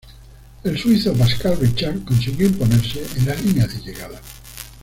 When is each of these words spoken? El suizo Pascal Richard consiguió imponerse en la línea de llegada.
El 0.63 0.79
suizo 0.79 1.13
Pascal 1.13 1.59
Richard 1.61 2.03
consiguió 2.03 2.47
imponerse 2.47 3.05
en 3.19 3.27
la 3.27 3.35
línea 3.35 3.67
de 3.67 3.79
llegada. 3.81 4.19